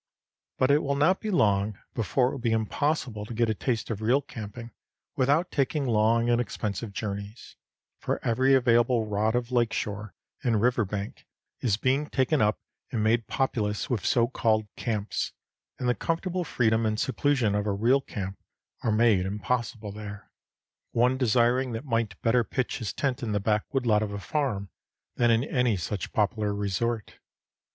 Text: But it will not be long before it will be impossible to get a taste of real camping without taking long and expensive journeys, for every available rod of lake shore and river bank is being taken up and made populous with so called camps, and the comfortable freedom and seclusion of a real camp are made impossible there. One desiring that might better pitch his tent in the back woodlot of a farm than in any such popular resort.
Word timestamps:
But 0.57 0.71
it 0.71 0.81
will 0.81 0.95
not 0.95 1.21
be 1.21 1.29
long 1.29 1.77
before 1.93 2.29
it 2.29 2.31
will 2.31 2.39
be 2.39 2.51
impossible 2.53 3.23
to 3.23 3.35
get 3.35 3.51
a 3.51 3.53
taste 3.53 3.91
of 3.91 4.01
real 4.01 4.19
camping 4.19 4.71
without 5.15 5.51
taking 5.51 5.85
long 5.85 6.27
and 6.27 6.41
expensive 6.41 6.91
journeys, 6.91 7.55
for 7.99 8.19
every 8.25 8.55
available 8.55 9.05
rod 9.05 9.35
of 9.35 9.51
lake 9.51 9.71
shore 9.71 10.15
and 10.43 10.59
river 10.59 10.85
bank 10.85 11.27
is 11.59 11.77
being 11.77 12.09
taken 12.09 12.41
up 12.41 12.57
and 12.91 13.03
made 13.03 13.27
populous 13.27 13.91
with 13.91 14.03
so 14.03 14.27
called 14.27 14.65
camps, 14.75 15.33
and 15.77 15.87
the 15.87 15.93
comfortable 15.93 16.43
freedom 16.43 16.83
and 16.83 16.99
seclusion 16.99 17.53
of 17.53 17.67
a 17.67 17.71
real 17.71 18.01
camp 18.01 18.39
are 18.81 18.91
made 18.91 19.27
impossible 19.27 19.91
there. 19.91 20.31
One 20.93 21.15
desiring 21.15 21.73
that 21.73 21.85
might 21.85 22.19
better 22.23 22.43
pitch 22.43 22.79
his 22.79 22.91
tent 22.91 23.21
in 23.21 23.33
the 23.33 23.39
back 23.39 23.71
woodlot 23.71 24.01
of 24.01 24.11
a 24.13 24.19
farm 24.19 24.71
than 25.17 25.29
in 25.29 25.43
any 25.43 25.77
such 25.77 26.11
popular 26.11 26.55
resort. 26.55 27.19